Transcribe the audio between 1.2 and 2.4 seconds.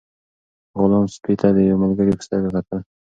ته د یو ملګري په